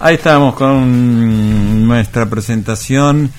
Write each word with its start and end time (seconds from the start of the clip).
Ahí 0.00 0.14
estamos 0.14 0.54
con 0.54 1.88
nuestra 1.88 2.30
presentación 2.30 3.32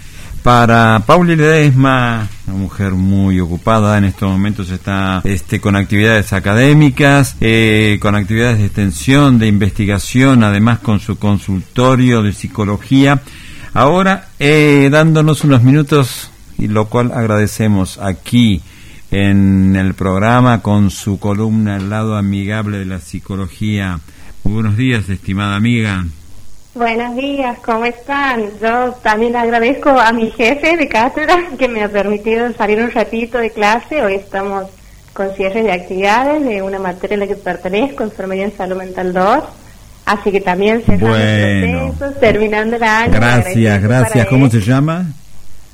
para 0.44 1.02
Pauli 1.06 1.38
Ledesma, 1.38 2.28
una 2.48 2.58
mujer 2.58 2.92
muy 2.92 3.40
ocupada 3.40 3.98
en 3.98 4.04
estos 4.04 4.30
momentos 4.30 4.70
está 4.70 5.22
este 5.24 5.62
con 5.62 5.78
actividades 5.78 6.34
académicas, 6.34 7.38
eh, 7.40 7.98
con 8.02 8.14
actividades 8.16 8.58
de 8.58 8.66
extensión, 8.66 9.40
de 9.40 9.48
investigación, 9.48 10.44
además 10.44 10.80
con 10.80 11.00
su 11.00 11.18
consultorio 11.18 12.24
de 12.24 12.34
psicología. 12.34 13.22
Ahora 13.74 14.28
eh, 14.38 14.90
dándonos 14.92 15.46
unos 15.46 15.64
minutos 15.64 16.30
y 16.58 16.68
lo 16.68 16.90
cual 16.90 17.14
agradecemos 17.14 18.00
aquí 18.00 18.62
en 19.12 19.78
el 19.78 19.94
programa 19.94 20.62
con 20.62 20.92
su 20.92 21.20
columna 21.20 21.78
El 21.78 21.90
lado 21.90 22.18
amigable 22.18 22.80
de 22.80 22.86
la 22.86 23.00
psicología. 23.00 24.02
Muy 24.44 24.56
buenos 24.56 24.76
días, 24.76 25.08
estimada 25.08 25.56
amiga. 25.56 26.06
Buenos 26.80 27.14
días, 27.18 27.60
¿cómo 27.60 27.84
están? 27.84 28.52
Yo 28.62 28.94
también 29.04 29.36
agradezco 29.36 29.90
a 29.90 30.14
mi 30.14 30.32
jefe 30.32 30.78
de 30.78 30.88
cátedra 30.88 31.38
que 31.58 31.68
me 31.68 31.84
ha 31.84 31.90
permitido 31.90 32.50
salir 32.54 32.80
un 32.80 32.90
ratito 32.90 33.38
de 33.38 33.50
clase. 33.50 34.02
Hoy 34.02 34.14
estamos 34.14 34.64
con 35.12 35.30
cierres 35.36 35.66
de 35.66 35.74
actividades 35.74 36.42
de 36.42 36.62
una 36.62 36.80
materia 36.80 37.18
a 37.18 37.20
la 37.20 37.28
que 37.28 37.36
pertenezco, 37.36 38.04
Enfermería 38.04 38.46
en 38.46 38.56
Salud 38.56 38.78
Mental 38.78 39.12
2. 39.12 39.44
Así 40.06 40.32
que 40.32 40.40
también 40.40 40.82
se 40.86 40.96
bueno. 40.96 41.94
terminando 42.18 42.78
el 42.78 42.84
año. 42.84 43.12
Gracias, 43.12 43.82
gracias. 43.82 44.28
¿Cómo 44.28 44.50
se 44.50 44.62
llama? 44.62 45.06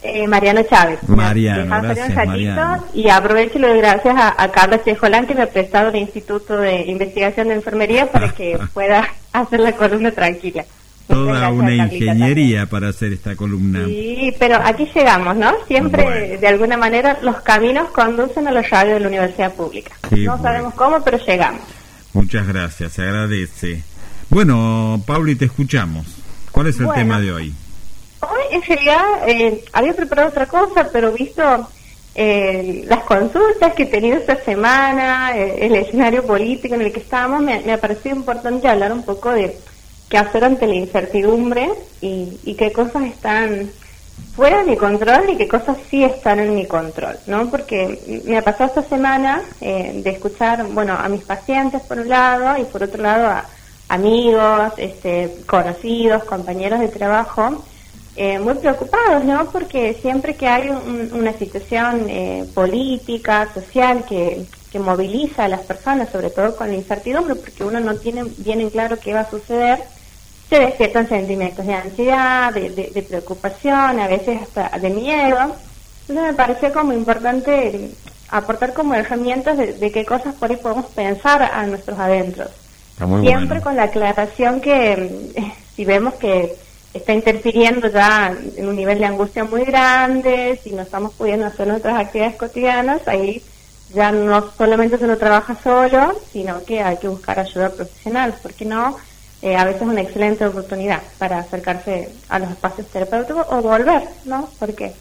Eh, 0.01 0.27
Mariano 0.27 0.63
Chávez. 0.63 1.07
Mariano, 1.07 1.83
gracias, 1.83 2.15
Mariano. 2.15 2.83
Y 2.95 3.09
aprovecho 3.09 3.59
y 3.59 3.61
le 3.61 3.67
doy 3.67 3.77
gracias 3.77 4.15
a, 4.17 4.43
a 4.43 4.51
Carlos 4.51 4.83
Chejolán 4.83 5.27
que 5.27 5.35
me 5.35 5.43
ha 5.43 5.49
prestado 5.51 5.89
el 5.89 5.97
Instituto 5.97 6.57
de 6.57 6.81
Investigación 6.81 7.49
de 7.49 7.53
Enfermería 7.53 8.07
para 8.07 8.29
que 8.29 8.57
pueda 8.73 9.07
hacer 9.33 9.59
la 9.59 9.73
columna 9.73 10.09
tranquila 10.09 10.65
toda 11.07 11.49
una 11.49 11.73
ingeniería 11.73 12.65
para 12.65 12.89
hacer 12.89 13.13
esta 13.13 13.35
columna. 13.35 13.85
Sí, 13.85 14.33
pero 14.39 14.57
aquí 14.63 14.89
llegamos, 14.93 15.35
¿no? 15.35 15.51
Siempre, 15.67 16.37
de 16.37 16.47
alguna 16.47 16.77
manera, 16.77 17.19
los 17.21 17.41
caminos 17.41 17.89
conducen 17.91 18.47
a 18.47 18.51
los 18.51 18.69
radios 18.69 18.95
de 18.95 18.99
la 19.01 19.07
universidad 19.07 19.53
pública. 19.53 19.93
no 20.11 20.41
sabemos 20.41 20.73
cómo, 20.73 21.01
pero 21.03 21.17
llegamos. 21.17 21.61
Muchas 22.13 22.47
gracias, 22.47 22.93
se 22.93 23.01
agradece. 23.03 23.83
Bueno, 24.29 25.01
Pauli, 25.05 25.35
te 25.35 25.45
escuchamos. 25.45 26.07
¿Cuál 26.51 26.67
es 26.67 26.79
el 26.79 26.91
tema 26.93 27.19
de 27.19 27.31
hoy? 27.31 27.53
Hoy, 28.21 28.43
en 28.51 28.61
realidad, 28.61 29.03
eh, 29.27 29.63
había 29.73 29.93
preparado 29.93 30.29
otra 30.29 30.45
cosa, 30.45 30.89
pero 30.91 31.11
visto 31.11 31.69
eh, 32.15 32.85
las 32.87 33.03
consultas 33.03 33.73
que 33.75 33.83
he 33.83 33.87
tenido 33.87 34.17
esta 34.17 34.37
semana, 34.37 35.37
eh, 35.37 35.65
el 35.65 35.75
escenario 35.75 36.25
político 36.25 36.73
en 36.75 36.81
el 36.81 36.93
que 36.93 37.01
estábamos, 37.01 37.43
me, 37.43 37.59
me 37.59 37.73
ha 37.73 37.81
parecido 37.81 38.15
importante 38.15 38.67
hablar 38.67 38.93
un 38.93 39.03
poco 39.03 39.31
de 39.31 39.57
qué 40.09 40.17
hacer 40.17 40.43
ante 40.43 40.67
la 40.67 40.75
incertidumbre 40.75 41.69
y, 42.01 42.55
qué 42.57 42.71
cosas 42.71 43.03
están 43.03 43.69
fuera 44.35 44.59
de 44.63 44.71
mi 44.71 44.77
control 44.77 45.29
y 45.29 45.37
qué 45.37 45.47
cosas 45.47 45.77
sí 45.89 46.03
están 46.03 46.39
en 46.39 46.55
mi 46.55 46.65
control, 46.65 47.17
¿no? 47.27 47.49
Porque 47.49 48.23
me 48.25 48.37
ha 48.37 48.41
pasado 48.41 48.69
esta 48.69 48.83
semana 48.83 49.41
eh, 49.61 50.01
de 50.03 50.09
escuchar, 50.09 50.65
bueno, 50.67 50.93
a 50.93 51.09
mis 51.09 51.23
pacientes 51.23 51.81
por 51.81 51.99
un 51.99 52.09
lado 52.09 52.57
y 52.61 52.65
por 52.65 52.83
otro 52.83 53.01
lado 53.01 53.27
a 53.27 53.45
amigos, 53.89 54.73
este, 54.77 55.37
conocidos, 55.45 56.23
compañeros 56.23 56.79
de 56.79 56.87
trabajo, 56.87 57.63
eh, 58.15 58.39
muy 58.39 58.53
preocupados, 58.55 59.25
¿no? 59.25 59.45
Porque 59.51 59.93
siempre 60.01 60.35
que 60.35 60.47
hay 60.47 60.69
una 60.69 61.33
situación 61.33 62.09
eh, 62.09 62.45
política, 62.53 63.49
social 63.53 64.05
que, 64.07 64.45
que 64.71 64.79
moviliza 64.79 65.45
a 65.45 65.49
las 65.49 65.61
personas, 65.61 66.09
sobre 66.09 66.29
todo 66.29 66.55
con 66.55 66.69
la 66.69 66.75
incertidumbre, 66.75 67.35
porque 67.35 67.63
uno 67.63 67.79
no 67.79 67.95
tiene 67.95 68.23
bien 68.37 68.61
en 68.61 68.69
claro 68.69 68.97
qué 68.99 69.13
va 69.13 69.21
a 69.21 69.29
suceder, 69.29 69.79
se 70.49 70.59
despiertan 70.59 71.09
sentimientos 71.09 71.65
de 71.65 71.73
ansiedad, 71.73 72.53
de, 72.53 73.05
preocupación, 73.07 73.99
a 73.99 74.07
veces 74.07 74.41
hasta 74.41 74.77
de 74.77 74.89
miedo. 74.89 75.37
Entonces 76.07 76.31
me 76.31 76.33
pareció 76.33 76.71
como 76.71 76.93
importante 76.93 77.91
aportar 78.29 78.73
como 78.73 78.93
herramientas 78.93 79.57
de, 79.57 79.91
qué 79.91 80.05
cosas 80.05 80.35
por 80.35 80.51
ahí 80.51 80.57
podemos 80.57 80.85
pensar 80.87 81.41
a 81.41 81.65
nuestros 81.65 81.97
adentros. 81.97 82.51
Siempre 83.21 83.61
con 83.61 83.75
la 83.75 83.83
aclaración 83.83 84.61
que 84.61 85.31
si 85.75 85.83
vemos 85.83 86.13
que 86.15 86.55
está 86.93 87.11
interfiriendo 87.11 87.89
ya 87.89 88.33
en 88.55 88.69
un 88.69 88.75
nivel 88.75 88.99
de 88.99 89.05
angustia 89.05 89.43
muy 89.43 89.65
grande, 89.65 90.59
si 90.63 90.71
no 90.71 90.83
estamos 90.83 91.13
pudiendo 91.13 91.45
hacer 91.45 91.67
nuestras 91.67 91.99
actividades 91.99 92.37
cotidianas, 92.37 93.05
ahí 93.07 93.43
ya 93.93 94.11
no 94.11 94.51
solamente 94.57 94.97
se 94.97 95.07
lo 95.07 95.17
trabaja 95.17 95.57
solo, 95.61 96.13
sino 96.31 96.63
que 96.63 96.81
hay 96.81 96.97
que 96.97 97.09
buscar 97.09 97.39
ayuda 97.39 97.69
profesional, 97.69 98.33
porque 98.41 98.63
no 98.63 98.95
eh, 99.45 99.55
a 99.55 99.63
veces 99.63 99.83
es 99.83 99.87
una 99.87 100.01
excelente 100.01 100.43
oportunidad 100.43 101.03
para 101.19 101.37
acercarse 101.37 102.09
a 102.29 102.39
los 102.39 102.49
espacios 102.49 102.87
terapéuticos 102.87 103.45
o 103.51 103.61
volver, 103.61 104.01
¿no? 104.25 104.49
Porque 104.57 104.91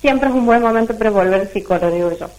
siempre 0.00 0.28
es 0.28 0.34
un 0.36 0.46
buen 0.46 0.62
momento 0.62 0.96
para 0.96 1.10
volver 1.10 1.52
psicólogo, 1.52 1.90
digo 1.90 2.12
yo. 2.12 2.30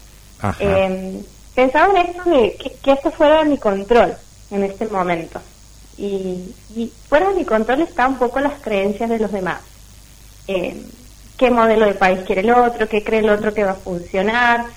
Eh, 0.62 1.22
pensaba 1.53 2.00
en 2.00 2.07
esto 2.07 2.29
de 2.29 2.56
que, 2.81 2.90
esto 2.90 3.12
fuera 3.12 3.44
de 3.44 3.50
mi 3.50 3.57
control 3.57 4.16
en 4.50 4.63
este 4.63 4.88
momento. 4.88 5.41
Y, 5.97 6.53
fuera 7.09 7.28
de 7.28 7.35
mi 7.35 7.44
control 7.44 7.81
está 7.81 8.07
un 8.07 8.17
poco 8.17 8.40
las 8.40 8.62
creencias 8.62 9.09
de 9.09 9.19
los 9.19 9.34
demás. 9.34 9.59
Eh, 10.47 10.85
qué 11.38 11.52
modelo 11.52 11.85
de 11.85 11.96
país 11.96 12.22
quiere 12.25 12.44
el 12.44 12.52
otro, 12.52 12.88
qué 12.88 13.03
cree 13.03 13.19
el 13.19 13.29
otro 13.29 13.53
que 13.53 13.66
va 13.66 13.72
a 13.72 13.75
funcionar, 13.75 14.67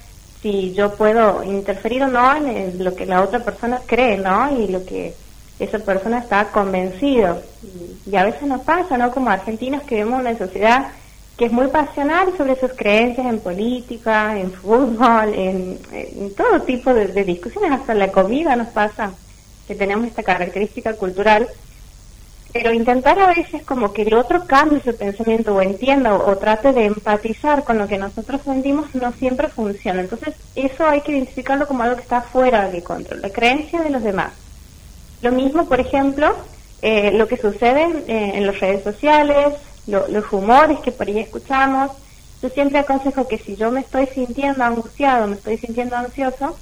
si 0.42 0.74
yo 0.74 0.92
puedo 0.96 1.44
interferir 1.44 2.02
o 2.02 2.08
no 2.08 2.34
en 2.34 2.82
lo 2.82 2.96
que 2.96 3.06
la 3.06 3.22
otra 3.22 3.38
persona 3.38 3.80
cree, 3.86 4.18
¿no? 4.18 4.58
Y 4.58 4.66
lo 4.66 4.84
que 4.84 5.14
esa 5.58 5.78
persona 5.78 6.18
está 6.18 6.46
convencido. 6.46 7.42
Y, 8.06 8.16
a 8.16 8.24
veces 8.24 8.42
nos 8.42 8.62
pasa, 8.62 8.96
¿no? 8.96 9.10
Como 9.10 9.30
argentinos 9.30 9.82
que 9.82 9.96
vemos 9.96 10.20
una 10.20 10.36
sociedad 10.36 10.88
que 11.36 11.46
es 11.46 11.52
muy 11.52 11.68
pasional 11.68 12.36
sobre 12.36 12.58
sus 12.58 12.72
creencias 12.72 13.26
en 13.26 13.38
política, 13.38 14.38
en 14.38 14.50
fútbol, 14.50 15.34
en, 15.34 15.78
todo 16.36 16.62
tipo 16.62 16.92
de, 16.92 17.06
discusiones, 17.24 17.70
hasta 17.70 17.94
la 17.94 18.10
comida 18.10 18.56
nos 18.56 18.68
pasa, 18.68 19.12
que 19.68 19.76
tenemos 19.76 20.06
esta 20.06 20.22
característica 20.22 20.94
cultural. 20.94 21.46
Pero 22.50 22.72
intentar 22.72 23.18
a 23.18 23.28
veces 23.28 23.62
como 23.62 23.92
que 23.92 24.02
el 24.02 24.14
otro 24.14 24.46
cambie 24.46 24.80
su 24.82 24.96
pensamiento 24.96 25.54
o 25.54 25.60
entienda 25.60 26.14
o, 26.14 26.30
o 26.30 26.38
trate 26.38 26.72
de 26.72 26.86
empatizar 26.86 27.62
con 27.62 27.76
lo 27.76 27.86
que 27.86 27.98
nosotros 27.98 28.40
sentimos 28.42 28.94
no 28.94 29.12
siempre 29.12 29.48
funciona. 29.48 30.00
Entonces 30.00 30.34
eso 30.56 30.86
hay 30.86 31.02
que 31.02 31.12
identificarlo 31.12 31.68
como 31.68 31.82
algo 31.82 31.96
que 31.96 32.02
está 32.02 32.22
fuera 32.22 32.70
de 32.70 32.82
control, 32.82 33.20
la 33.20 33.30
creencia 33.30 33.82
de 33.82 33.90
los 33.90 34.02
demás. 34.02 34.32
Lo 35.22 35.32
mismo, 35.32 35.66
por 35.66 35.80
ejemplo, 35.80 36.34
eh, 36.82 37.10
lo 37.12 37.26
que 37.26 37.36
sucede 37.36 37.86
eh, 38.06 38.32
en 38.34 38.46
las 38.46 38.60
redes 38.60 38.84
sociales, 38.84 39.54
los 39.86 40.30
rumores 40.30 40.78
que 40.80 40.92
por 40.92 41.06
ahí 41.08 41.18
escuchamos. 41.18 41.90
Yo 42.42 42.48
siempre 42.50 42.78
aconsejo 42.78 43.26
que 43.26 43.38
si 43.38 43.56
yo 43.56 43.70
me 43.70 43.80
estoy 43.80 44.06
sintiendo 44.06 44.62
angustiado, 44.62 45.26
me 45.26 45.34
estoy 45.34 45.56
sintiendo 45.58 45.96
ansioso, 45.96 46.56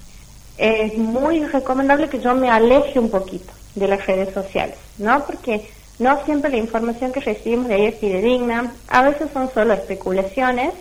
es 0.56 0.96
muy 0.96 1.44
recomendable 1.44 2.08
que 2.08 2.18
yo 2.18 2.34
me 2.34 2.48
aleje 2.48 2.98
un 2.98 3.10
poquito 3.10 3.52
de 3.74 3.88
las 3.88 4.06
redes 4.06 4.32
sociales, 4.32 4.76
¿no? 4.96 5.26
Porque 5.26 5.68
no 5.98 6.24
siempre 6.24 6.50
la 6.50 6.56
información 6.56 7.12
que 7.12 7.20
recibimos 7.20 7.68
de 7.68 7.74
ahí 7.74 7.86
es 7.86 7.98
fidedigna, 7.98 8.72
a 8.88 9.02
veces 9.02 9.28
son 9.34 9.50
solo 9.52 9.74
especulaciones, 9.74 10.72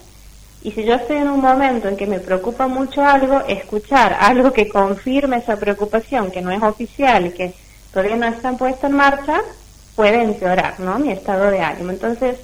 y 0.61 0.71
si 0.71 0.83
yo 0.83 0.95
estoy 0.95 1.17
en 1.17 1.29
un 1.29 1.41
momento 1.41 1.89
en 1.89 1.97
que 1.97 2.07
me 2.07 2.19
preocupa 2.19 2.67
mucho 2.67 3.03
algo, 3.03 3.41
escuchar 3.47 4.17
algo 4.19 4.51
que 4.51 4.69
confirme 4.69 5.37
esa 5.37 5.57
preocupación, 5.57 6.31
que 6.31 6.41
no 6.41 6.51
es 6.51 6.63
oficial, 6.63 7.33
que 7.33 7.53
todavía 7.95 8.17
no 8.17 8.27
están 8.27 8.57
puestos 8.57 8.89
en 8.89 8.97
marcha, 8.97 9.41
puede 9.95 10.21
empeorar, 10.21 10.77
¿no? 10.81 10.99
Mi 10.99 11.13
estado 11.13 11.49
de 11.49 11.61
ánimo. 11.61 11.91
Entonces, 11.91 12.35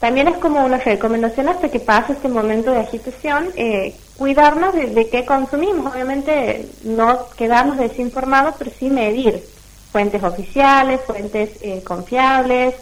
también 0.00 0.28
es 0.28 0.36
como 0.36 0.62
una 0.62 0.76
recomendación 0.76 1.48
hasta 1.48 1.70
que 1.70 1.80
pase 1.80 2.12
este 2.12 2.28
momento 2.28 2.72
de 2.72 2.80
agitación, 2.80 3.48
eh, 3.56 3.96
cuidarnos 4.18 4.74
de, 4.74 5.08
qué 5.08 5.24
consumimos. 5.24 5.94
Obviamente, 5.94 6.68
no 6.84 7.26
quedarnos 7.38 7.78
desinformados, 7.78 8.56
pero 8.58 8.70
sí 8.78 8.90
medir 8.90 9.42
fuentes 9.90 10.22
oficiales, 10.22 11.00
fuentes 11.06 11.52
eh, 11.62 11.82
confiables, 11.82 12.74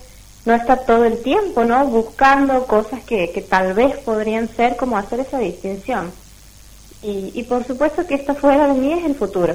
no 0.46 0.54
estar 0.54 0.84
todo 0.84 1.04
el 1.04 1.22
tiempo, 1.22 1.64
¿no? 1.64 1.86
Buscando 1.86 2.66
cosas 2.66 3.04
que, 3.04 3.30
que 3.30 3.42
tal 3.42 3.72
vez 3.72 3.98
podrían 3.98 4.48
ser 4.48 4.74
como 4.74 4.98
hacer 4.98 5.20
esa 5.20 5.38
distinción. 5.38 6.10
Y, 7.04 7.30
y 7.34 7.44
por 7.44 7.64
supuesto 7.64 8.04
que 8.04 8.16
esto 8.16 8.34
fuera 8.34 8.66
de 8.66 8.74
mí 8.74 8.92
es 8.94 9.04
el 9.04 9.14
futuro. 9.14 9.54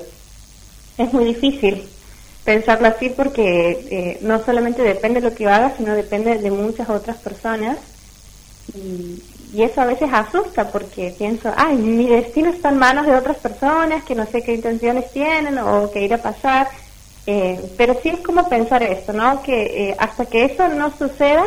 Es 0.98 1.12
muy 1.12 1.25
difícil 1.25 1.86
pensarlo 2.44 2.88
así 2.88 3.10
porque 3.10 3.88
eh, 3.92 4.18
no 4.22 4.44
solamente 4.44 4.82
depende 4.82 5.22
de 5.22 5.30
lo 5.30 5.36
que 5.36 5.48
haga, 5.48 5.74
sino 5.78 5.94
depende 5.94 6.38
de 6.38 6.52
muchas 6.52 6.90
otras 6.90 7.18
personas. 7.18 7.78
Y, 8.76 9.22
eso 9.54 9.82
a 9.82 9.86
veces 9.86 10.10
asusta 10.14 10.70
porque 10.72 11.14
pienso, 11.18 11.52
ay, 11.58 11.76
mi 11.76 12.08
destino 12.08 12.52
está 12.52 12.70
en 12.70 12.78
manos 12.78 13.06
de 13.06 13.14
otras 13.14 13.36
personas 13.36 14.02
que 14.06 14.16
no 14.16 14.26
sé 14.26 14.42
qué 14.42 14.54
intenciones 14.54 15.12
tienen 15.12 15.58
o 15.58 15.92
qué 15.92 16.04
irá 16.04 16.16
a 16.16 16.22
pasar. 16.22 16.70
Eh, 17.28 17.60
pero 17.78 18.00
sí 18.02 18.10
es 18.10 18.20
como 18.22 18.48
pensar 18.48 18.82
esto, 18.82 19.12
¿no? 19.12 19.44
Que 19.44 19.90
eh, 19.90 19.96
hasta 20.00 20.26
que 20.26 20.46
eso 20.46 20.70
no 20.70 20.90
suceda, 20.98 21.44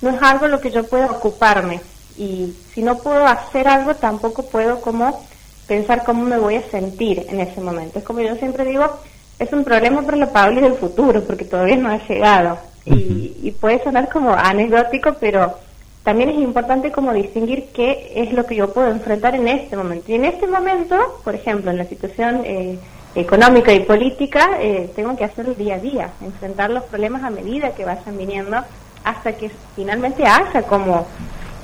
no 0.00 0.10
es 0.10 0.22
algo 0.22 0.48
lo 0.48 0.62
que 0.62 0.70
yo 0.70 0.84
pueda 0.84 1.10
ocuparme. 1.10 1.82
Y 2.16 2.54
si 2.72 2.82
no 2.82 2.96
puedo 2.98 3.26
hacer 3.26 3.68
algo, 3.68 3.96
tampoco 3.96 4.44
puedo 4.46 4.80
como 4.80 5.22
pensar 5.66 6.04
cómo 6.04 6.24
me 6.24 6.38
voy 6.38 6.56
a 6.56 6.70
sentir 6.70 7.26
en 7.28 7.40
ese 7.40 7.60
momento. 7.60 7.98
Es 7.98 8.04
como 8.04 8.20
yo 8.20 8.34
siempre 8.36 8.64
digo, 8.64 8.98
es 9.38 9.52
un 9.52 9.64
problema 9.64 10.02
para 10.02 10.16
la 10.16 10.32
Pauli 10.32 10.60
del 10.60 10.74
futuro, 10.74 11.22
porque 11.24 11.44
todavía 11.44 11.76
no 11.76 11.90
ha 11.90 11.98
llegado. 12.06 12.58
y, 12.84 13.36
y 13.42 13.50
puede 13.52 13.82
sonar 13.82 14.08
como 14.08 14.32
anecdótico, 14.32 15.14
pero 15.20 15.56
también 16.02 16.30
es 16.30 16.38
importante 16.38 16.90
como 16.90 17.12
distinguir 17.12 17.68
qué 17.72 18.12
es 18.16 18.32
lo 18.32 18.44
que 18.44 18.56
yo 18.56 18.72
puedo 18.72 18.90
enfrentar 18.90 19.34
en 19.34 19.46
este 19.46 19.76
momento. 19.76 20.10
Y 20.10 20.16
en 20.16 20.24
este 20.24 20.46
momento, 20.46 20.96
por 21.22 21.34
ejemplo, 21.34 21.70
en 21.70 21.78
la 21.78 21.84
situación 21.84 22.42
eh, 22.44 22.78
económica 23.14 23.72
y 23.72 23.80
política, 23.80 24.50
eh, 24.60 24.90
tengo 24.96 25.16
que 25.16 25.24
hacerlo 25.24 25.54
día 25.54 25.76
a 25.76 25.78
día, 25.78 26.10
enfrentar 26.20 26.70
los 26.70 26.84
problemas 26.84 27.22
a 27.22 27.30
medida 27.30 27.70
que 27.70 27.84
vayan 27.84 28.18
viniendo 28.18 28.56
hasta 29.04 29.32
que 29.32 29.50
finalmente 29.76 30.24
haya 30.26 30.62
como 30.62 31.06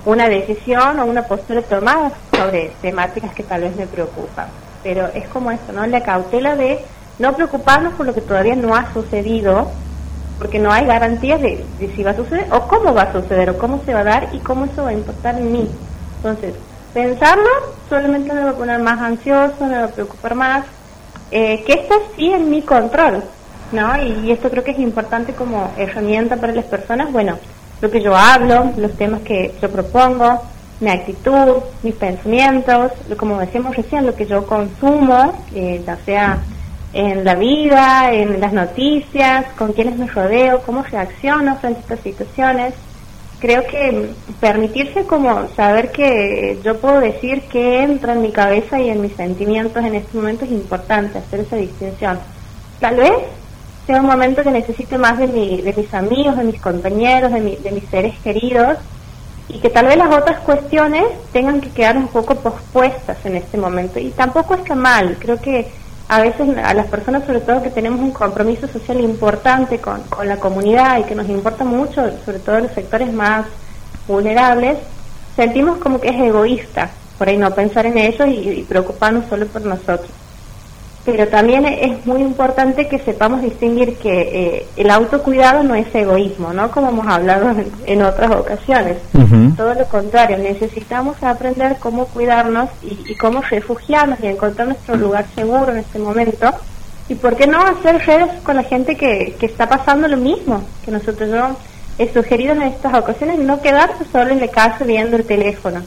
una 0.05 0.29
decisión 0.29 1.01
o 1.01 1.05
una 1.05 1.23
postura 1.23 1.63
tomada 1.63 2.13
sobre 2.33 2.71
temáticas 2.81 3.35
que 3.35 3.43
tal 3.43 3.63
vez 3.63 3.75
me 3.77 3.87
preocupan. 3.87 4.47
Pero 4.85 5.09
es 5.09 5.27
como 5.29 5.51
esto, 5.51 5.73
¿no? 5.73 5.85
La 5.87 6.03
cautela 6.03 6.55
de 6.55 6.79
no 7.19 7.35
preocuparnos 7.35 7.95
por 7.95 8.07
lo 8.07 8.15
que 8.15 8.21
todavía 8.21 8.55
no 8.55 8.75
ha 8.75 8.93
sucedido, 8.93 9.71
porque 10.39 10.59
no 10.59 10.73
hay 10.73 10.87
garantías 10.87 11.41
de, 11.41 11.65
si 11.95 12.03
va 12.03 12.13
a 12.13 12.17
suceder 12.17 12.47
o 12.53 12.69
cómo 12.69 12.95
va 12.95 13.03
a 13.03 13.13
suceder 13.13 13.51
o 13.51 13.59
cómo 13.59 13.83
se 13.85 13.93
va 13.93 14.01
a 14.01 14.05
dar 14.05 14.29
y 14.33 14.39
cómo 14.39 14.67
eso 14.67 14.85
va 14.85 14.91
a 14.91 14.95
importar 14.95 15.37
en 15.37 15.53
mí. 15.53 15.69
Entonces, 16.17 16.55
pensarlo 16.95 17.49
solamente 17.89 18.33
me 18.33 18.45
va 18.45 18.51
a 18.51 18.57
poner 18.57 18.81
más 18.81 19.01
ansioso, 19.01 19.67
me 19.67 19.79
va 19.79 19.85
a 19.85 19.89
preocupar 19.89 20.35
más, 20.35 20.65
eh, 21.31 21.63
que 21.67 21.73
esto 21.73 21.95
sí 22.17 22.33
en 22.33 22.49
mi 22.51 22.63
control, 22.63 23.23
¿no? 23.73 24.03
Y, 24.03 24.31
esto 24.31 24.49
creo 24.51 24.63
que 24.63 24.71
es 24.71 24.79
importante 24.79 25.35
como 25.35 25.73
herramienta 25.77 26.37
para 26.37 26.53
las 26.53 26.67
personas, 26.67 27.13
bueno, 27.13 27.37
lo 27.81 27.91
que 27.91 28.01
yo 28.01 28.17
hablo, 28.17 28.73
los 28.77 28.93
temas 28.97 29.23
que 29.23 29.55
yo 29.61 29.71
propongo, 29.71 30.43
mi 30.81 30.91
actitud, 30.91 31.57
mis 31.83 31.95
pensamientos, 31.95 32.93
como 33.17 33.39
decíamos 33.39 33.77
recién, 33.77 34.07
lo 34.07 34.15
que 34.15 34.27
yo 34.27 34.47
consumo, 34.47 35.45
eh, 35.55 35.83
ya 35.85 35.97
sea 36.05 36.39
en 36.93 37.25
la 37.25 37.35
vida, 37.35 38.13
en 38.13 38.41
las 38.41 38.53
noticias, 38.53 39.47
con 39.57 39.73
quienes 39.73 39.97
me 39.99 40.07
rodeo, 40.07 40.63
cómo 40.63 40.83
reacciono 40.83 41.57
frente 41.57 41.81
a 41.81 41.83
estas 41.83 42.01
situaciones. 42.01 42.75
Creo 43.41 43.65
que 43.67 44.11
permitirse 44.41 45.05
como 45.05 45.49
saber 45.55 45.93
que 45.93 46.59
yo 46.65 46.79
puedo 46.79 47.01
decir 47.01 47.43
qué 47.43 47.83
entra 47.83 48.15
en 48.15 48.23
mi 48.23 48.33
cabeza 48.33 48.81
y 48.81 48.89
en 48.89 49.01
mis 49.01 49.13
sentimientos 49.13 49.85
en 49.85 49.95
este 49.95 50.17
momento 50.17 50.45
es 50.45 50.51
importante, 50.51 51.19
hacer 51.19 51.41
esa 51.41 51.57
distinción. 51.57 52.19
Tal 52.81 52.97
vez 52.97 53.13
sea 53.87 54.01
un 54.01 54.07
momento 54.07 54.43
que 54.43 54.51
necesite 54.51 54.99
más 54.99 55.19
de, 55.19 55.29
mi, 55.29 55.61
de 55.61 55.73
mis 55.73 55.93
amigos, 55.95 56.37
de 56.37 56.45
mis 56.45 56.61
compañeros, 56.61 57.33
de, 57.33 57.41
de 57.63 57.71
mis 57.71 57.85
seres 57.89 58.19
queridos, 58.25 58.77
y 59.49 59.59
que 59.61 59.71
tal 59.71 59.87
vez 59.87 59.97
las 59.97 60.15
otras 60.15 60.41
cuestiones 60.41 61.05
tengan 61.33 61.61
que 61.61 61.71
quedar 61.71 61.97
un 61.97 62.09
poco 62.09 62.35
pospuestas 62.35 63.25
en 63.25 63.37
este 63.37 63.57
momento. 63.57 63.99
Y 63.99 64.11
tampoco 64.11 64.55
está 64.55 64.75
mal, 64.75 65.17
creo 65.19 65.41
que 65.41 65.69
a 66.09 66.21
veces 66.21 66.57
a 66.57 66.75
las 66.75 66.87
personas, 66.87 67.25
sobre 67.27 67.41
todo 67.41 67.63
que 67.63 67.71
tenemos 67.71 68.01
un 68.01 68.13
compromiso 68.13 68.67
social 68.67 69.01
importante 69.01 69.79
con, 69.79 70.03
con 70.05 70.27
la 70.27 70.39
comunidad 70.39 70.99
y 70.99 71.05
que 71.05 71.15
nos 71.15 71.29
importa 71.29 71.65
mucho, 71.65 72.03
sobre 72.25 72.39
todo 72.39 72.61
los 72.61 72.73
sectores 72.73 73.13
más 73.13 73.47
vulnerables, 74.07 74.79
sentimos 75.37 75.79
como 75.79 76.01
que 76.01 76.09
es 76.09 76.21
egoísta 76.21 76.91
por 77.19 77.29
ahí 77.29 77.37
no 77.37 77.51
pensar 77.53 77.85
en 77.85 77.99
ellos 77.99 78.29
y 78.29 78.65
preocuparnos 78.69 79.27
solo 79.29 79.47
por 79.47 79.63
nosotros 79.63 80.09
pero 81.11 81.27
también 81.27 81.65
es 81.65 82.05
muy 82.05 82.21
importante 82.21 82.87
que 82.87 82.99
sepamos 82.99 83.41
distinguir 83.41 83.97
que 83.97 84.21
eh, 84.21 84.67
el 84.77 84.91
autocuidado 84.91 85.63
no 85.63 85.75
es 85.75 85.87
egoísmo, 85.95 86.53
¿no? 86.53 86.71
Como 86.71 86.91
hemos 86.91 87.07
hablado 87.07 87.51
en, 87.87 88.03
otras 88.03 88.31
ocasiones. 88.31 88.99
Todo 89.57 89.73
lo 89.73 89.87
contrario, 89.87 90.37
necesitamos 90.37 91.17
aprender 91.23 91.79
cómo 91.81 92.05
cuidarnos 92.09 92.69
y, 92.83 93.15
cómo 93.15 93.41
refugiarnos 93.41 94.21
y 94.23 94.27
encontrar 94.27 94.69
nuestro 94.69 94.97
lugar 94.97 95.25
seguro 95.35 95.73
en 95.73 95.79
este 95.79 95.99
momento. 95.99 96.51
Y 97.09 97.15
por 97.15 97.37
qué 97.37 97.47
no 97.47 97.63
hacer 97.63 98.05
redes 98.05 98.43
con 98.43 98.57
la 98.57 98.65
gente 98.65 98.95
que, 98.95 99.35
que 99.41 99.47
está 99.47 99.67
pasando 99.67 100.09
lo 100.09 100.19
mismo 100.19 100.63
que 100.85 100.91
nosotros. 100.91 101.31
Yo 101.31 101.57
he 101.97 102.13
sugerido 102.13 102.53
en 102.53 102.65
estas 102.65 102.93
ocasiones 102.93 103.39
no 103.39 103.63
quedarse 103.63 104.05
solo 104.13 104.29
en 104.29 104.41
la 104.41 104.49
casa 104.49 104.85
viendo 104.85 105.17
el 105.17 105.25
teléfono, 105.25 105.81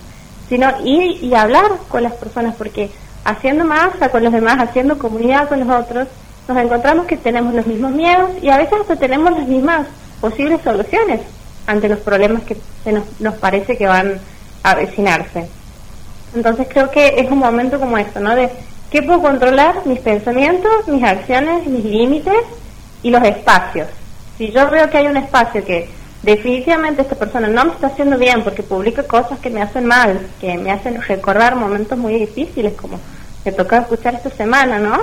sino 0.49 0.67
ir 0.83 1.23
y 1.23 1.35
hablar 1.35 1.73
con 1.89 2.01
las 2.01 2.13
personas, 2.13 2.55
porque 2.55 2.89
haciendo 3.23 3.65
masa 3.65 4.09
con 4.09 4.23
los 4.23 4.33
demás, 4.33 4.57
haciendo 4.59 4.97
comunidad 4.97 5.47
con 5.47 5.59
los 5.59 5.69
otros, 5.69 6.07
nos 6.47 6.57
encontramos 6.57 7.05
que 7.05 7.17
tenemos 7.17 7.53
los 7.53 7.65
mismos 7.67 7.91
miedos 7.91 8.31
y 8.41 8.49
a 8.49 8.57
veces 8.57 8.79
hasta 8.81 8.95
tenemos 8.95 9.31
las 9.37 9.47
mismas 9.47 9.87
posibles 10.19 10.61
soluciones 10.61 11.21
ante 11.67 11.89
los 11.89 11.99
problemas 11.99 12.43
que 12.43 12.57
se 12.83 12.91
nos, 12.91 13.03
nos 13.19 13.35
parece 13.35 13.77
que 13.77 13.87
van 13.87 14.19
a 14.63 14.71
avecinarse. 14.71 15.47
Entonces 16.35 16.67
creo 16.69 16.89
que 16.89 17.19
es 17.19 17.29
un 17.29 17.39
momento 17.39 17.79
como 17.79 17.97
esto, 17.97 18.19
¿no? 18.19 18.35
De 18.35 18.49
qué 18.89 19.01
puedo 19.01 19.21
controlar 19.21 19.85
mis 19.85 19.99
pensamientos, 19.99 20.87
mis 20.87 21.03
acciones, 21.03 21.67
mis 21.67 21.83
límites 21.83 22.43
y 23.03 23.09
los 23.09 23.23
espacios. 23.23 23.87
Si 24.37 24.51
yo 24.51 24.69
veo 24.69 24.89
que 24.89 24.97
hay 24.97 25.07
un 25.07 25.17
espacio 25.17 25.63
que 25.63 25.89
definitivamente 26.23 27.01
esta 27.01 27.15
persona 27.15 27.47
no 27.47 27.65
me 27.65 27.71
está 27.71 27.87
haciendo 27.87 28.17
bien 28.17 28.43
porque 28.43 28.63
publica 28.63 29.03
cosas 29.03 29.39
que 29.39 29.49
me 29.49 29.61
hacen 29.61 29.85
mal, 29.85 30.19
que 30.39 30.57
me 30.57 30.71
hacen 30.71 31.01
recordar 31.01 31.55
momentos 31.55 31.97
muy 31.97 32.13
difíciles 32.15 32.73
como 32.73 32.99
me 33.43 33.51
tocó 33.51 33.75
escuchar 33.75 34.15
esta 34.15 34.29
semana, 34.29 34.77
¿no? 34.77 34.99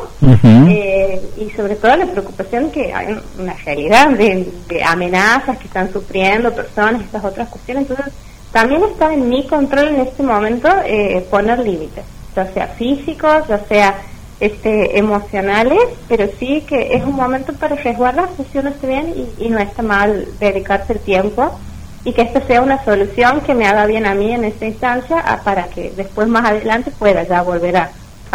Eh, 0.69 1.21
y 1.39 1.51
sobre 1.51 1.75
todo 1.75 1.97
la 1.97 2.07
preocupación 2.07 2.71
que 2.71 2.93
hay 2.93 3.19
una 3.39 3.55
realidad 3.65 4.11
de, 4.11 4.47
amenazas 4.87 5.59
que 5.59 5.67
están 5.67 5.93
sufriendo 5.93 6.55
personas, 6.55 7.03
estas 7.03 7.25
otras 7.25 7.49
cuestiones. 7.49 7.91
Entonces, 7.91 8.15
también 8.53 8.83
está 8.85 9.13
en 9.13 9.29
mi 9.29 9.45
control 9.47 9.89
en 9.89 10.01
este 10.01 10.23
momento 10.23 10.69
eh, 10.85 11.27
poner 11.31 11.59
límites, 11.59 12.05
ya 12.37 12.47
sea 12.53 12.69
físicos, 12.69 13.49
ya 13.49 13.59
sea 13.67 13.95
este, 14.41 14.99
emocionales, 14.99 15.81
pero 16.09 16.29
sí 16.39 16.63
que 16.67 16.95
es 16.95 17.05
un 17.05 17.17
momento 17.17 17.53
para 17.55 17.77
resguardarse 17.77 18.45
si 18.51 18.59
uno 18.59 18.71
esté 18.71 18.87
bien 18.87 19.15
y, 19.39 19.49
no 19.49 19.59
está 19.59 19.83
mal 19.83 20.27
dedicarse 20.39 20.93
el 20.93 21.01
tiempo 21.01 21.59
y 22.05 22.13
que 22.13 22.23
esta 22.23 22.41
sea 22.47 22.63
una 22.63 22.85
solución 22.85 23.41
que 23.41 23.55
me 23.55 23.67
haga 23.67 23.87
bien 23.87 24.07
a 24.07 24.15
mí 24.15 24.33
en 24.33 24.45
esta 24.45 24.67
instancia 24.67 25.25
para 25.45 25.65
que 25.65 25.93
después 25.97 26.29
más 26.29 26.49
adelante 26.49 26.93
pueda 26.97 27.25
ya 27.25 27.43
volver 27.43 27.77
a, 27.77 27.91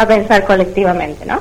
pensar 0.06 0.44
colectivamente, 0.44 1.24
¿no? 1.24 1.38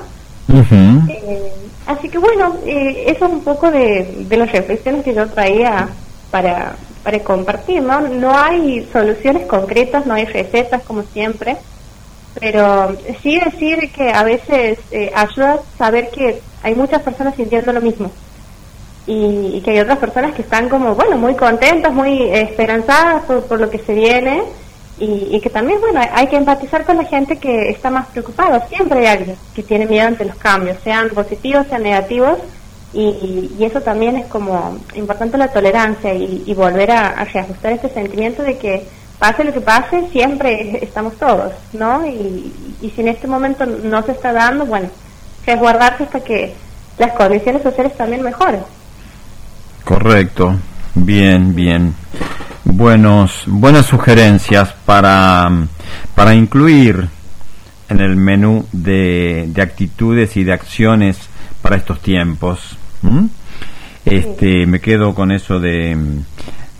Eh, 1.09 1.51
así 1.87 2.07
que 2.07 2.19
bueno, 2.19 2.55
eh, 2.65 3.05
eso 3.07 3.25
es 3.25 3.31
un 3.31 3.43
poco 3.43 3.71
de, 3.71 4.25
de 4.29 4.37
las 4.37 4.51
reflexiones 4.51 5.03
que 5.03 5.13
yo 5.13 5.27
traía 5.27 5.89
para, 6.31 6.75
para 7.03 7.19
compartir, 7.19 7.81
¿no? 7.81 7.99
No 8.01 8.37
hay 8.37 8.87
soluciones 8.93 9.45
concretas, 9.47 10.05
no 10.05 10.13
hay 10.13 10.25
recetas 10.25 10.83
como 10.83 11.03
siempre, 11.03 11.57
pero 12.39 12.95
sí 13.21 13.39
decir 13.39 13.91
que 13.91 14.11
a 14.11 14.23
veces 14.23 14.79
eh, 14.91 15.11
ayuda 15.13 15.59
saber 15.77 16.09
que 16.09 16.41
hay 16.63 16.75
muchas 16.75 17.01
personas 17.01 17.35
sintiendo 17.35 17.73
lo 17.73 17.81
mismo. 17.81 18.11
Y, 19.05 19.61
que 19.65 19.71
hay 19.71 19.79
otras 19.79 19.97
personas 19.97 20.33
que 20.33 20.43
están 20.43 20.69
como, 20.69 20.95
bueno, 20.95 21.17
muy 21.17 21.35
contentas, 21.35 21.93
muy 21.93 22.29
esperanzadas 22.29 23.23
por, 23.23 23.59
lo 23.59 23.69
que 23.69 23.79
se 23.79 23.93
viene. 23.93 24.43
Y, 24.97 25.39
que 25.41 25.49
también, 25.49 25.81
bueno, 25.81 25.99
hay 26.13 26.27
que 26.27 26.37
empatizar 26.37 26.85
con 26.85 26.97
la 26.97 27.03
gente 27.03 27.37
que 27.37 27.69
está 27.69 27.89
más 27.89 28.07
preocupada. 28.07 28.65
Siempre 28.67 28.99
hay 28.99 29.17
alguien 29.17 29.35
que 29.53 29.61
tiene 29.61 29.85
miedo 29.85 30.07
ante 30.07 30.23
los 30.23 30.35
cambios, 30.37 30.77
sean 30.83 31.09
positivos, 31.09 31.67
sean 31.67 31.83
negativos. 31.83 32.39
Y, 32.93 33.49
eso 33.59 33.81
también 33.81 34.15
es 34.15 34.27
como 34.27 34.77
importante 34.95 35.37
la 35.37 35.49
tolerancia 35.49 36.13
y, 36.13 36.53
volver 36.53 36.91
a, 36.91 37.09
a 37.09 37.25
reajustar 37.25 37.73
este 37.73 37.89
sentimiento 37.89 38.41
de 38.43 38.57
que 38.57 38.87
pase 39.19 39.43
lo 39.43 39.53
que 39.53 39.61
pase, 39.61 40.09
siempre 40.11 40.83
estamos 40.83 41.15
todos, 41.17 41.53
¿no? 41.73 42.05
Y, 42.05 42.53
si 42.81 43.01
en 43.01 43.07
este 43.07 43.27
momento 43.27 43.65
no 43.65 44.03
se 44.03 44.11
está 44.11 44.33
dando, 44.33 44.65
bueno, 44.65 44.89
resguardarse 45.45 46.03
hasta 46.03 46.19
que 46.19 46.53
las 46.97 47.13
condiciones 47.13 47.63
sociales 47.63 47.95
también 47.95 48.21
mejoren. 48.21 48.61
Correcto, 49.85 50.55
bien, 50.95 51.55
bien. 51.55 51.95
Buenos, 52.65 53.43
buenas 53.47 53.85
sugerencias 53.85 54.73
para, 54.85 55.49
para 56.15 56.33
incluir 56.33 57.07
en 57.89 57.99
el 57.99 58.15
menú 58.15 58.65
de, 58.71 59.45
de 59.47 59.61
actitudes 59.61 60.35
y 60.35 60.43
de 60.43 60.53
acciones 60.53 61.17
para 61.61 61.77
estos 61.77 62.01
tiempos. 62.01 62.77
Este, 64.05 64.65
me 64.65 64.79
quedo 64.79 65.15
con 65.15 65.31
eso 65.31 65.59
de, 65.59 65.97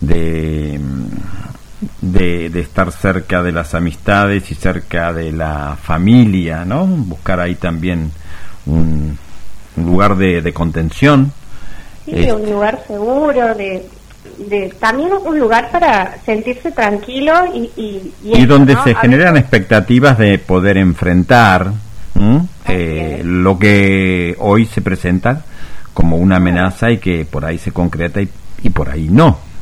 de 0.00 0.80
de, 2.12 2.60
estar 2.60 2.92
cerca 2.92 3.42
de 3.42 3.52
las 3.52 3.74
amistades 3.74 4.50
y 4.50 4.54
cerca 4.54 5.12
de 5.12 5.32
la 5.32 5.76
familia, 5.80 6.64
¿no? 6.64 6.86
Buscar 6.86 7.40
ahí 7.40 7.54
también 7.54 8.10
un, 8.66 9.18
lugar 9.76 10.16
de, 10.16 10.52
contención. 10.52 11.32
Sí, 12.04 12.30
un 12.30 12.50
lugar 12.50 12.82
seguro, 12.86 13.54
de, 13.54 13.88
también 14.78 15.10
un 15.24 15.38
lugar 15.38 15.70
para 15.70 16.16
sentirse 16.24 16.72
tranquilo 16.72 17.32
y... 17.54 18.12
Y, 18.22 18.46
donde 18.46 18.76
se 18.84 18.94
generan 18.94 19.36
expectativas 19.36 20.18
de 20.18 20.38
poder 20.38 20.76
enfrentar 20.76 21.72
eh, 22.68 23.22
lo 23.24 23.58
que 23.58 24.36
hoy 24.38 24.66
se 24.66 24.80
presenta 24.80 25.44
como 25.92 26.16
una 26.16 26.36
amenaza 26.36 26.90
y 26.90 26.98
que 26.98 27.24
por 27.24 27.44
ahí 27.44 27.58
se 27.58 27.72
concreta 27.72 28.20
y 28.20 28.70
por 28.70 28.90
ahí 28.90 29.08
no. 29.10 29.53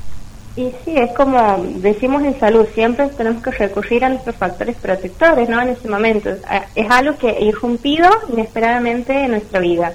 Y 0.55 0.71
sí, 0.85 0.95
es 0.97 1.11
como 1.13 1.65
decimos 1.77 2.23
en 2.25 2.39
salud, 2.39 2.67
siempre 2.75 3.09
tenemos 3.09 3.43
que 3.43 3.53
recurrir 3.53 4.05
a 4.05 4.11
nuestros 4.11 4.37
factores 4.37 4.77
protectores, 4.77 5.49
¿no? 5.49 5.61
En 5.63 5.71
este 5.71 5.89
momento. 5.89 6.31
Es 6.75 6.91
algo 6.91 7.17
que 7.17 7.31
ha 7.31 7.41
irrumpido 7.41 8.11
inesperadamente 8.31 9.13
en 9.25 9.31
nuestra 9.31 9.61
vida. 9.61 9.95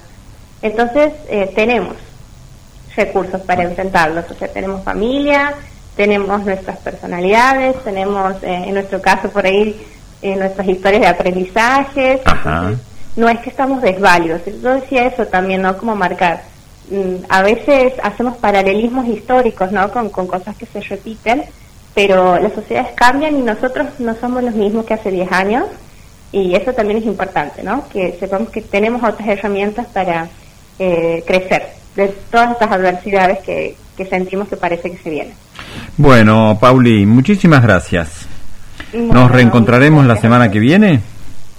Entonces, 0.60 1.12
eh, 1.28 1.52
tenemos 1.54 1.94
recursos 2.96 3.40
para 3.42 3.62
enfrentarlos. 3.62 4.24
O 4.28 4.34
sea, 4.34 4.48
tenemos 4.48 4.82
familia, 4.82 5.54
tenemos 5.96 6.44
nuestras 6.44 6.78
personalidades, 6.78 7.76
tenemos, 7.84 8.42
eh, 8.42 8.64
en 8.66 8.74
nuestro 8.74 9.00
caso 9.00 9.30
por 9.30 9.46
ahí, 9.46 9.80
eh, 10.22 10.34
nuestras 10.34 10.66
historias 10.66 11.02
de 11.02 11.08
aprendizajes. 11.08 12.20
no 13.16 13.28
es 13.28 13.38
que 13.40 13.50
estamos 13.50 13.80
desválidos. 13.82 14.42
Yo 14.62 14.74
decía 14.74 15.06
eso 15.06 15.26
también, 15.26 15.62
¿no? 15.62 15.76
Como 15.78 15.94
marcar. 15.94 16.42
Mm, 16.90 17.24
a 17.28 17.42
veces 17.42 17.92
hacemos 18.02 18.36
paralelismos 18.38 19.06
históricos, 19.08 19.72
¿no? 19.72 19.90
Con, 19.90 20.10
con 20.10 20.26
cosas 20.26 20.56
que 20.56 20.66
se 20.66 20.80
repiten, 20.80 21.44
pero 21.94 22.38
las 22.38 22.52
sociedades 22.52 22.92
cambian 22.94 23.36
y 23.36 23.42
nosotros 23.42 23.88
no 23.98 24.14
somos 24.14 24.42
los 24.42 24.54
mismos 24.54 24.86
que 24.86 24.94
hace 24.94 25.10
10 25.10 25.32
años 25.32 25.64
y 26.32 26.54
eso 26.54 26.72
también 26.72 26.98
es 26.98 27.06
importante, 27.06 27.62
¿no? 27.62 27.88
Que 27.88 28.16
sepamos 28.18 28.50
que 28.50 28.62
tenemos 28.62 29.02
otras 29.02 29.28
herramientas 29.28 29.86
para 29.86 30.28
eh, 30.78 31.24
crecer 31.26 31.66
de 31.96 32.08
todas 32.30 32.52
estas 32.52 32.70
adversidades 32.70 33.38
que, 33.40 33.76
sentimos 34.08 34.48
que 34.48 34.56
parece 34.56 34.90
que 34.92 34.98
se 34.98 35.10
vienen. 35.10 35.34
Bueno, 35.96 36.56
Pauli, 36.60 37.04
muchísimas 37.04 37.62
gracias. 37.62 38.26
¿Nos 38.92 39.30
reencontraremos 39.30 40.06
la 40.06 40.16
semana 40.16 40.50
que 40.50 40.60
viene? 40.60 41.00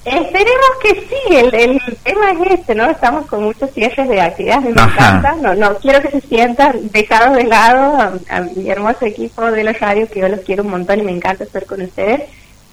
Esperemos 0.06 0.49
que 0.80 1.02
sí, 1.02 1.36
el, 1.36 1.54
el, 1.54 1.80
tema 2.04 2.32
es 2.32 2.60
este, 2.60 2.76
¿no? 2.76 2.90
Estamos 2.90 3.26
con 3.28 3.44
muchos 3.44 3.72
cierres 3.72 4.08
de 4.08 4.22
actividades, 4.22 4.64
me 4.64 4.70
encanta, 4.72 5.36
no, 5.42 5.56
no 5.56 5.76
quiero 5.78 6.02
que 6.02 6.10
se 6.12 6.22
sientan 6.22 6.90
dejados 6.92 7.36
de 7.38 7.44
lado 7.46 8.20
a, 8.30 8.42
mi 8.42 8.70
hermoso 8.70 9.06
equipo 9.06 9.52
de 9.52 9.64
la 9.64 9.74
radio, 9.74 10.08
que 10.08 10.22
yo 10.22 10.28
los 10.28 10.42
quiero 10.42 10.64
un 10.64 10.72
montón 10.72 11.00
y 11.00 11.04
me 11.04 11.12
encanta 11.12 11.44
estar 11.44 11.66
con 11.66 11.82
ustedes, 11.82 12.22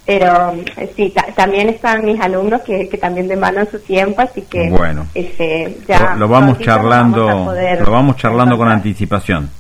pero 0.05 0.55
eh, 0.77 0.93
sí, 0.97 1.13
también 1.35 1.69
están 1.69 2.05
mis 2.05 2.21
alumnos 2.21 2.63
que, 2.63 2.89
que 2.89 2.99
también 2.99 3.29
demandan 3.29 3.69
su 3.71 3.79
tiempo, 3.81 4.21
así 4.21 4.43
que 4.43 4.71
bueno, 4.71 5.07
este, 5.15 5.79
ya 5.89 6.15
lo, 6.15 6.29
vamos 6.29 6.59
charlando, 6.61 7.53
lo 7.81 7.91
vamos 7.91 8.17
charlando 8.17 8.57
con 8.57 8.69
anticipación. 8.69 9.51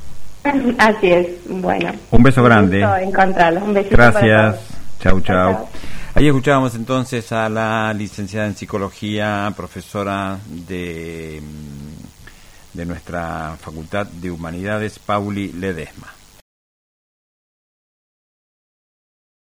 Así 0.78 1.10
es, 1.10 1.26
bueno. 1.48 1.90
Un 2.12 2.22
beso 2.22 2.42
grande. 2.42 2.86
encontrarlos, 3.02 3.64
un 3.64 3.74
beso. 3.74 3.88
Gracias, 3.90 4.60
chau, 5.00 5.20
chau. 5.20 5.68
Ahí 6.16 6.28
escuchábamos 6.28 6.74
entonces 6.74 7.30
a 7.30 7.46
la 7.50 7.92
licenciada 7.92 8.46
en 8.46 8.56
psicología, 8.56 9.52
profesora 9.54 10.38
de, 10.48 11.42
de 12.72 12.86
nuestra 12.86 13.58
Facultad 13.60 14.06
de 14.06 14.30
Humanidades, 14.30 14.98
Pauli 14.98 15.52
Ledesma. 15.52 16.15